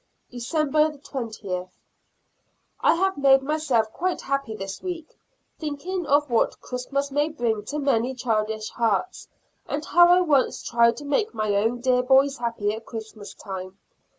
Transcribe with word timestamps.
December 0.31 0.97
20. 0.97 1.67
I 2.79 2.95
have 2.95 3.19
made 3.19 3.43
myself 3.43 3.93
quite 3.93 4.21
happy 4.21 4.55
this 4.55 4.81
week, 4.81 5.15
thinking 5.59 6.07
of 6.07 6.27
what 6.27 6.59
Christmas 6.59 7.11
may 7.11 7.29
bring 7.29 7.63
to 7.65 7.77
many 7.77 8.15
childish 8.15 8.69
hearts, 8.69 9.27
and 9.67 9.85
how 9.85 10.07
I 10.07 10.21
once 10.21 10.63
tried 10.63 10.97
to 10.97 11.05
make 11.05 11.35
my 11.35 11.53
own 11.53 11.81
dear 11.81 12.01
boys 12.01 12.37
happy 12.37 12.73
at 12.73 12.87
Christmas 12.87 13.35
time. 13.35 13.77